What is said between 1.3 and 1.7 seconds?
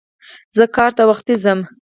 ځم.